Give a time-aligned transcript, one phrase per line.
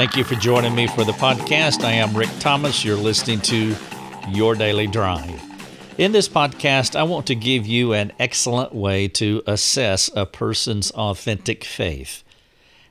[0.00, 1.84] Thank you for joining me for the podcast.
[1.84, 2.86] I am Rick Thomas.
[2.86, 3.76] You're listening to
[4.30, 5.42] Your Daily Drive.
[5.98, 10.90] In this podcast, I want to give you an excellent way to assess a person's
[10.92, 12.24] authentic faith.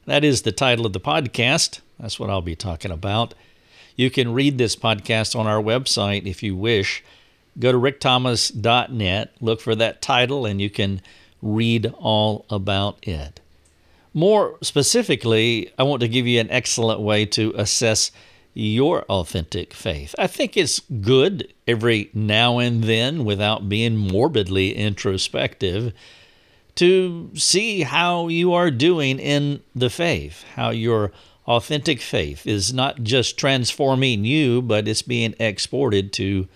[0.06, 1.80] That is the title of the podcast.
[2.00, 3.34] That's what I'll be talking about.
[3.96, 7.04] You can read this podcast on our website if you wish.
[7.58, 11.02] Go to rickthomas.net, look for that title, and you can
[11.42, 13.42] read all about it.
[14.14, 18.12] More specifically, I want to give you an excellent way to assess
[18.54, 20.16] your authentic faith.
[20.18, 25.94] I think it's good every now and then, without being morbidly introspective,
[26.76, 31.12] to see how you are doing in the faith, how your
[31.48, 36.48] authentic faith is not just transforming you, but it's being exported to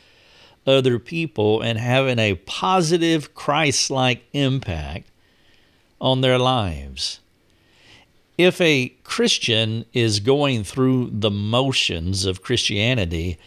[0.66, 5.09] other people and having a positive Christ like impact
[5.99, 7.20] on their lives.
[8.38, 13.38] If a Christian is going through the motions of Christianity,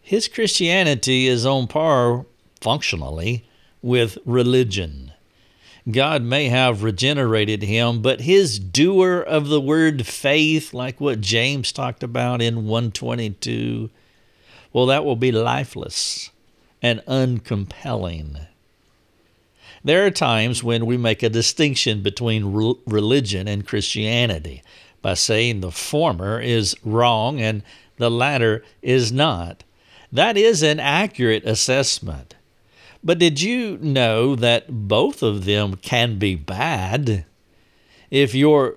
[0.00, 2.24] his Christianity is on par
[2.60, 3.44] functionally
[3.82, 5.12] with religion.
[5.90, 11.72] God may have regenerated him, but his doer of the word faith, like what James
[11.72, 13.90] talked about in 122,
[14.72, 16.30] well, that will be lifeless
[16.82, 18.46] and uncompelling.
[19.88, 24.62] There are times when we make a distinction between re- religion and Christianity
[25.00, 27.62] by saying the former is wrong and
[27.96, 29.64] the latter is not.
[30.12, 32.34] That is an accurate assessment.
[33.02, 37.24] But did you know that both of them can be bad?
[38.10, 38.76] If your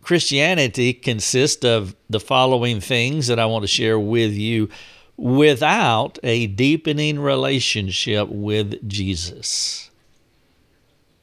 [0.00, 4.70] Christianity consists of the following things that I want to share with you
[5.18, 9.88] without a deepening relationship with Jesus.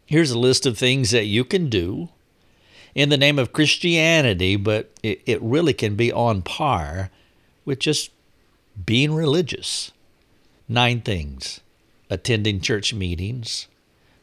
[0.06, 2.10] Here's a list of things that you can do
[2.94, 7.10] in the name of Christianity, but it, it really can be on par
[7.66, 8.12] with just
[8.86, 9.92] being religious.
[10.68, 11.62] Nine things
[12.10, 13.68] attending church meetings,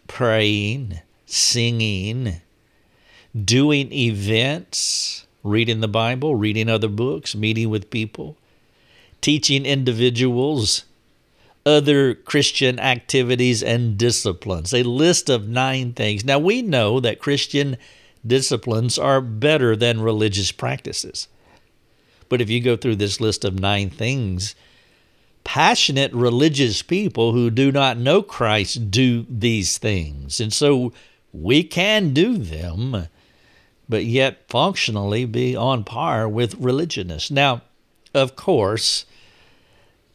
[0.06, 2.40] praying, singing,
[3.44, 8.36] doing events, reading the Bible, reading other books, meeting with people,
[9.20, 10.84] teaching individuals
[11.64, 14.74] other Christian activities and disciplines.
[14.74, 16.24] A list of nine things.
[16.24, 17.76] Now, we know that Christian
[18.26, 21.28] disciplines are better than religious practices.
[22.28, 24.54] But if you go through this list of nine things,
[25.44, 30.40] passionate religious people who do not know Christ do these things.
[30.40, 30.92] And so
[31.32, 33.08] we can do them,
[33.88, 37.30] but yet functionally be on par with religionists.
[37.30, 37.62] Now,
[38.14, 39.04] of course,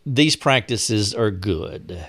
[0.07, 2.07] these practices are good.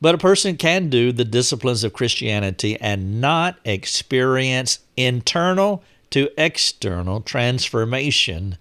[0.00, 7.20] But a person can do the disciplines of Christianity and not experience internal to external
[7.20, 8.58] transformation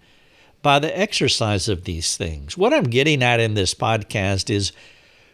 [0.62, 2.56] by the exercise of these things.
[2.58, 4.72] What I'm getting at in this podcast is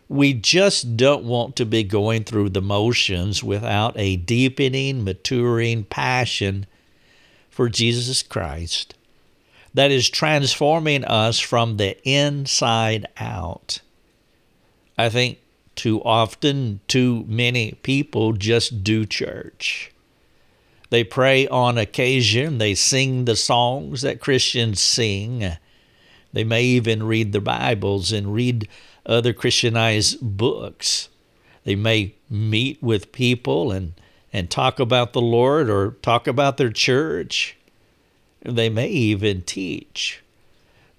[0.07, 6.65] we just don't want to be going through the motions without a deepening, maturing passion
[7.49, 8.95] for Jesus Christ
[9.73, 13.81] that is transforming us from the inside out.
[14.97, 15.39] I think
[15.75, 19.91] too often, too many people just do church.
[20.89, 25.55] They pray on occasion, they sing the songs that Christians sing.
[26.33, 28.67] They may even read the Bibles and read
[29.05, 31.09] other Christianized books.
[31.63, 33.93] They may meet with people and,
[34.33, 37.55] and talk about the Lord or talk about their church.
[38.41, 40.21] They may even teach,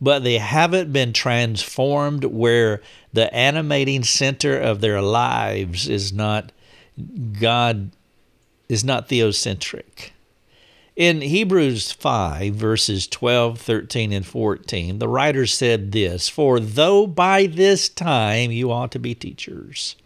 [0.01, 6.53] but they haven't been transformed where the animating center of their lives is not
[7.41, 7.91] God,
[8.69, 10.11] is not theocentric.
[10.97, 17.47] In Hebrews 5, verses 12, 13, and 14, the writer said this For though by
[17.47, 19.97] this time you ought to be teachers,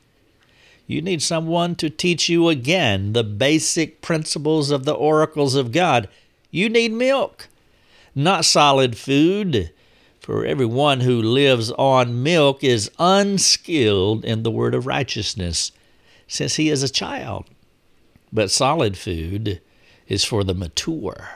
[0.87, 6.09] you need someone to teach you again the basic principles of the oracles of God.
[6.55, 7.49] You need milk,
[8.15, 9.73] not solid food.
[10.21, 15.73] For everyone who lives on milk is unskilled in the word of righteousness,
[16.29, 17.47] since he is a child.
[18.33, 19.63] But solid food
[20.07, 21.29] is for the mature,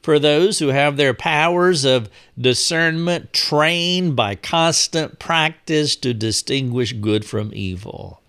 [0.00, 2.08] for those who have their powers of
[2.38, 8.20] discernment trained by constant practice to distinguish good from evil.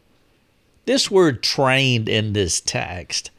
[0.85, 3.29] This word trained in this text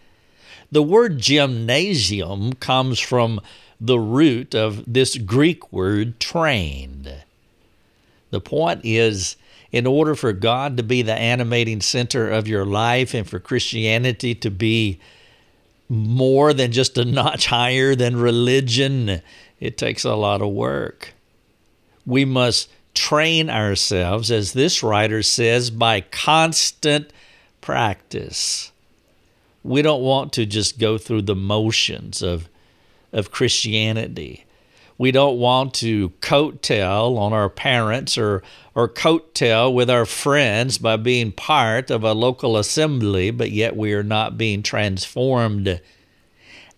[0.71, 3.41] the word gymnasium comes from
[3.81, 7.13] the root of this Greek word trained.
[8.31, 9.37] The point is,
[9.73, 14.35] in order for God to be the animating center of your life and for Christianity
[14.37, 14.99] to be
[15.89, 19.23] more than just a notch higher than religion,
[19.61, 21.15] It takes a lot of work.
[22.07, 27.13] We must train ourselves, as this writer says, by constant
[27.61, 28.73] practice.
[29.69, 32.49] We don't want to just go through the motions of,
[33.13, 34.47] of Christianity.
[34.97, 38.43] We don't want to coattail on our parents or,
[38.75, 43.93] or coattail with our friends by being part of a local assembly, but yet we
[43.93, 45.83] are not being transformed.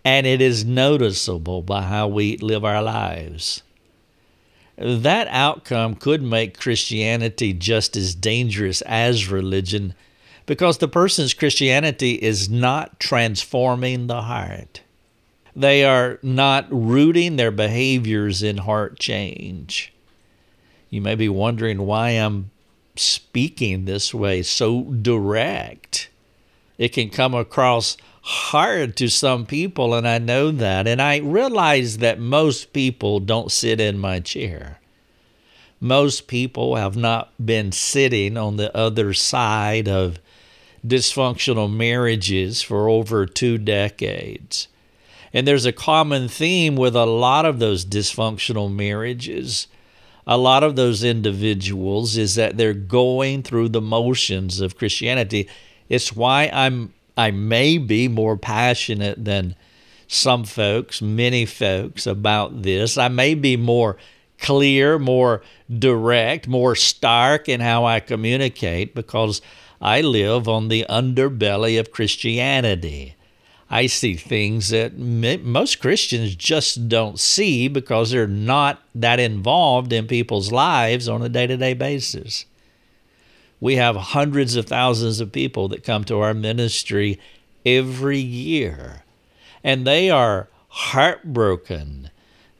[0.04, 3.62] And it is noticeable by how we live our lives.
[4.76, 9.94] That outcome could make Christianity just as dangerous as religion
[10.50, 14.80] because the person's Christianity is not transforming the heart.
[15.54, 19.92] They are not rooting their behaviors in heart change.
[20.88, 22.50] You may be wondering why I'm
[22.96, 26.08] speaking this way, so direct.
[26.78, 30.88] It can come across hard to some people, and I know that.
[30.88, 34.80] And I realize that most people don't sit in my chair.
[35.78, 40.18] Most people have not been sitting on the other side of
[40.86, 44.68] dysfunctional marriages for over two decades.
[45.32, 49.68] And there's a common theme with a lot of those dysfunctional marriages.
[50.26, 55.48] A lot of those individuals is that they're going through the motions of Christianity.
[55.88, 59.54] It's why I'm I may be more passionate than
[60.08, 62.96] some folks, many folks about this.
[62.96, 63.96] I may be more
[64.38, 65.42] clear, more
[65.78, 69.42] direct, more stark in how I communicate because
[69.80, 73.14] I live on the underbelly of Christianity.
[73.70, 80.06] I see things that most Christians just don't see because they're not that involved in
[80.08, 82.46] people's lives on a day to day basis.
[83.60, 87.20] We have hundreds of thousands of people that come to our ministry
[87.64, 89.04] every year,
[89.62, 92.10] and they are heartbroken.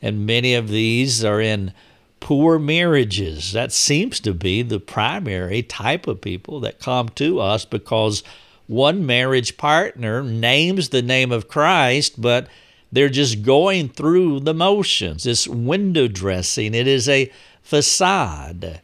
[0.01, 1.73] And many of these are in
[2.21, 3.53] poor marriages.
[3.53, 8.23] That seems to be the primary type of people that come to us because
[8.67, 12.47] one marriage partner names the name of Christ, but
[12.93, 15.27] they're just going through the motions.
[15.27, 17.33] It's window dressing, it is a
[17.63, 18.81] facade.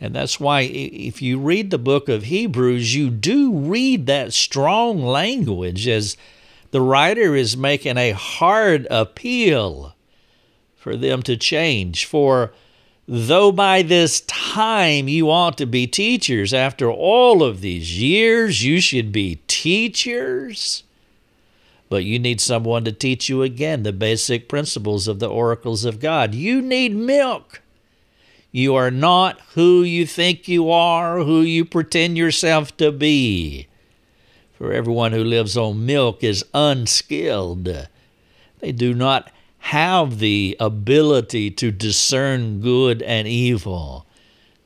[0.00, 5.02] And that's why, if you read the book of Hebrews, you do read that strong
[5.02, 6.16] language as
[6.70, 9.94] the writer is making a hard appeal
[10.74, 12.06] for them to change.
[12.06, 12.52] For
[13.12, 18.80] Though by this time you ought to be teachers, after all of these years, you
[18.80, 20.84] should be teachers.
[21.88, 25.98] But you need someone to teach you again the basic principles of the oracles of
[25.98, 26.36] God.
[26.36, 27.62] You need milk.
[28.52, 33.66] You are not who you think you are, who you pretend yourself to be.
[34.56, 37.88] For everyone who lives on milk is unskilled.
[38.60, 44.06] They do not have the ability to discern good and evil.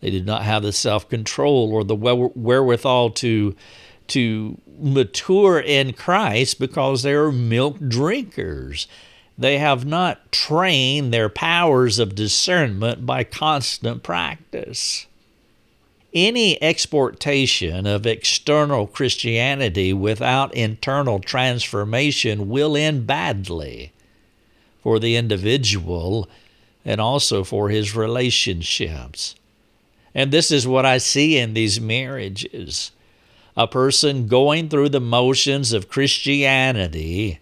[0.00, 3.56] They did not have the self control or the wherewithal to,
[4.08, 8.86] to mature in Christ because they are milk drinkers.
[9.36, 15.06] They have not trained their powers of discernment by constant practice.
[16.12, 23.90] Any exportation of external Christianity without internal transformation will end badly
[24.84, 26.28] for the individual
[26.84, 29.34] and also for his relationships.
[30.14, 32.92] And this is what I see in these marriages
[33.56, 37.38] a person going through the motions of Christianity,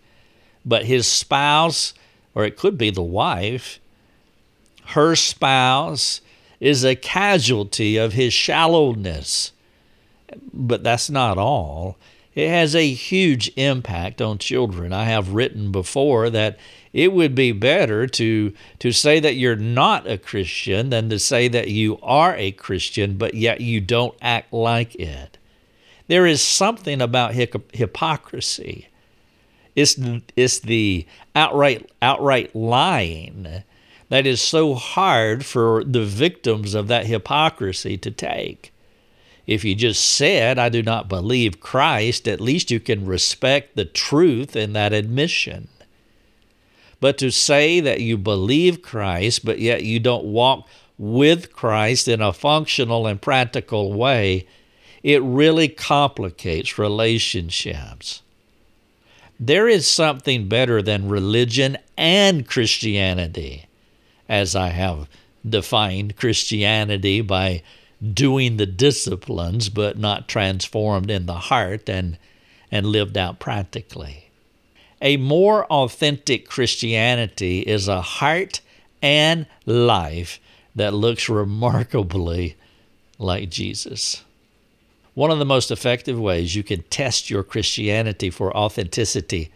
[0.62, 1.94] but his spouse,
[2.34, 3.80] or it could be the wife,
[4.88, 6.20] her spouse
[6.60, 9.52] is a casualty of his shallowness.
[10.52, 11.96] But that's not all.
[12.34, 14.92] It has a huge impact on children.
[14.92, 16.58] I have written before that
[16.92, 21.48] it would be better to to say that you're not a Christian than to say
[21.48, 25.38] that you are a Christian but yet you don't act like it.
[26.08, 28.88] There is something about hypocrisy.
[29.74, 29.98] It's,
[30.36, 33.62] it's the outright outright lying
[34.10, 38.74] that is so hard for the victims of that hypocrisy to take.
[39.46, 43.86] If you just said, I do not believe Christ, at least you can respect the
[43.86, 45.68] truth in that admission.
[47.02, 52.22] But to say that you believe Christ, but yet you don't walk with Christ in
[52.22, 54.46] a functional and practical way,
[55.02, 58.22] it really complicates relationships.
[59.40, 63.66] There is something better than religion and Christianity,
[64.28, 65.08] as I have
[65.44, 67.64] defined Christianity by
[68.12, 72.16] doing the disciplines but not transformed in the heart and,
[72.70, 74.30] and lived out practically.
[75.02, 78.60] A more authentic Christianity is a heart
[79.02, 80.38] and life
[80.76, 82.56] that looks remarkably
[83.18, 84.24] like Jesus.
[85.14, 89.50] One of the most effective ways you can test your Christianity for authenticity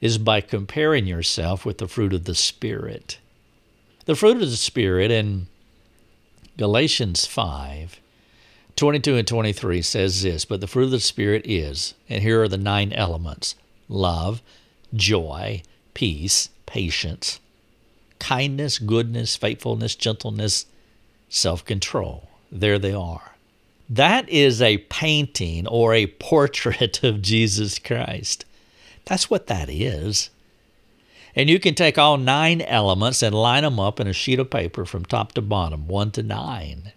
[0.00, 3.18] is by comparing yourself with the fruit of the Spirit.
[4.06, 5.48] The fruit of the Spirit in
[6.56, 8.00] Galatians 5
[8.76, 12.48] 22 and 23 says this But the fruit of the Spirit is, and here are
[12.48, 13.56] the nine elements
[13.88, 14.40] love,
[14.94, 17.40] joy, peace, patience,
[18.18, 20.66] kindness, goodness, faithfulness, gentleness,
[21.28, 22.28] self control.
[22.50, 23.32] There they are.
[23.88, 28.44] That is a painting or a portrait of Jesus Christ.
[29.04, 30.30] That's what that is.
[31.36, 34.50] And you can take all nine elements and line them up in a sheet of
[34.50, 36.92] paper from top to bottom, one to nine.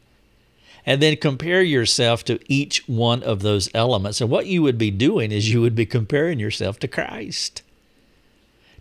[0.85, 4.21] And then compare yourself to each one of those elements.
[4.21, 7.63] And what you would be doing is you would be comparing yourself to Christ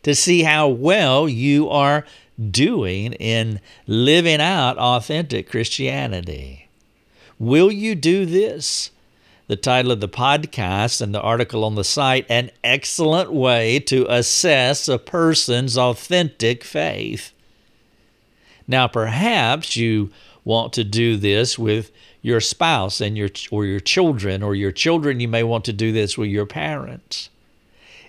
[0.07, 2.05] to see how well you are
[2.53, 3.59] doing in
[3.89, 6.69] living out authentic Christianity.
[7.41, 8.93] Will you do this?
[9.49, 14.07] The title of the podcast and the article on the site An Excellent Way to
[14.09, 17.33] Assess a Person's Authentic Faith.
[18.69, 20.13] Now, perhaps you
[20.45, 21.91] want to do this with
[22.23, 25.91] your spouse and your or your children or your children you may want to do
[25.91, 27.29] this with your parents.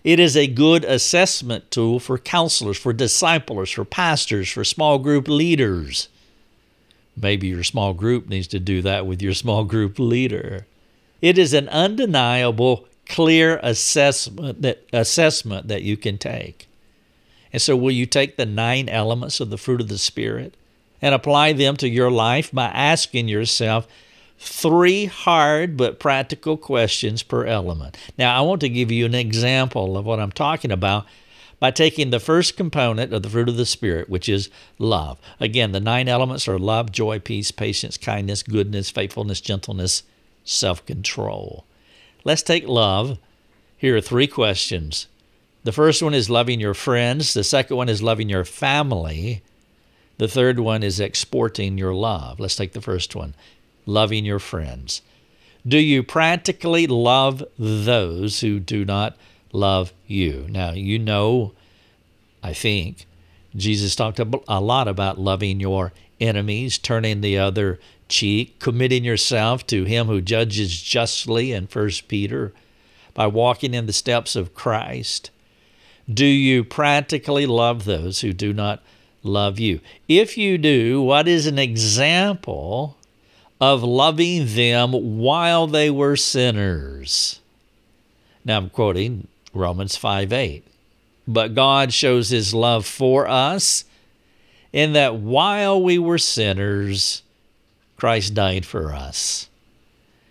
[0.03, 5.27] It is a good assessment tool for counselors, for disciplers, for pastors, for small group
[5.27, 6.09] leaders.
[7.15, 10.67] Maybe your small group needs to do that with your small group leader.
[11.21, 16.67] It is an undeniable, clear assessment that, assessment that you can take.
[17.51, 20.55] And so, will you take the nine elements of the fruit of the Spirit
[21.01, 23.87] and apply them to your life by asking yourself,
[24.39, 27.97] three hard but practical questions per element.
[28.17, 31.05] Now, I want to give you an example of what I'm talking about
[31.59, 35.17] by taking the first component of the fruit of the Spirit, which is love.
[35.39, 40.03] Again, the nine elements are love, joy, peace, patience, kindness, goodness, faithfulness, gentleness,
[40.43, 41.65] self control.
[42.23, 43.17] Let's take love.
[43.75, 45.07] Here are three questions.
[45.63, 49.41] The first one is loving your friends, the second one is loving your family.
[50.17, 52.39] The third one is exporting your love.
[52.39, 53.35] Let's take the first one
[53.87, 55.01] loving your friends?
[55.67, 59.17] Do you practically love those who do not
[59.51, 60.45] love you?
[60.49, 61.53] Now, you know,
[62.43, 63.07] I think,
[63.55, 65.91] Jesus talked a lot about loving your
[66.21, 72.53] enemies, turning the other cheek, committing yourself to him who judges justly in 1 Peter
[73.13, 75.31] by walking in the steps of Christ.
[76.11, 78.81] Do you practically love those who do not
[79.23, 79.81] love you?
[80.07, 82.95] If you do, what is an example
[83.59, 87.39] of loving them while they were sinners.
[88.45, 90.63] Now I'm quoting Romans 5 8.
[91.27, 93.83] But God shows his love for us
[94.71, 97.23] in that while we were sinners,
[97.97, 99.49] Christ died for us.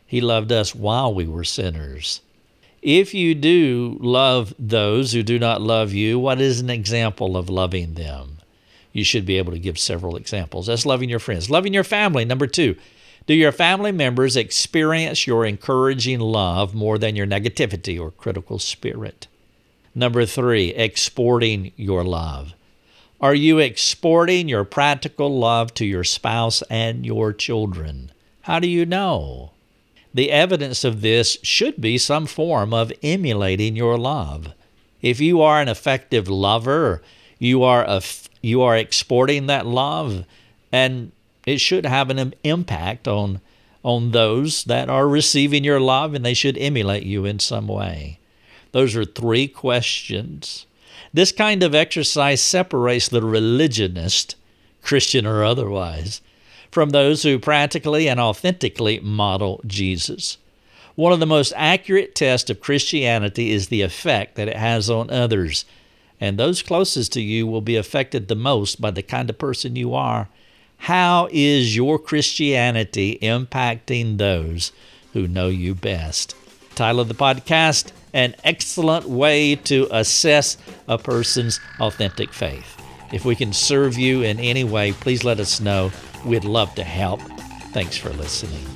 [0.06, 2.21] He loved us while we were sinners.
[2.80, 7.50] If you do love those who do not love you, what is an example of
[7.50, 8.38] loving them?
[8.92, 10.68] You should be able to give several examples.
[10.68, 11.50] That's loving your friends.
[11.50, 12.76] Loving your family, number two.
[13.26, 19.26] Do your family members experience your encouraging love more than your negativity or critical spirit?
[19.97, 22.54] Number three, exporting your love.
[23.21, 28.12] Are you exporting your practical love to your spouse and your children?
[28.42, 29.50] How do you know?
[30.14, 34.52] The evidence of this should be some form of emulating your love.
[35.02, 37.02] If you are an effective lover,
[37.40, 38.02] you are a,
[38.40, 40.25] you are exporting that love
[40.71, 41.11] and
[41.46, 43.40] it should have an impact on
[43.82, 48.18] on those that are receiving your love and they should emulate you in some way.
[48.72, 50.66] Those are three questions.
[51.14, 54.34] This kind of exercise separates the religionist,
[54.82, 56.20] Christian or otherwise,
[56.72, 60.36] from those who practically and authentically model Jesus.
[60.96, 65.10] One of the most accurate tests of Christianity is the effect that it has on
[65.10, 65.64] others,
[66.20, 69.76] and those closest to you will be affected the most by the kind of person
[69.76, 70.28] you are
[70.78, 74.73] how is your Christianity impacting those
[75.12, 76.35] who know you best?
[76.75, 80.56] Title of the podcast An Excellent Way to Assess
[80.87, 82.80] a Person's Authentic Faith.
[83.12, 85.90] If we can serve you in any way, please let us know.
[86.25, 87.21] We'd love to help.
[87.73, 88.75] Thanks for listening.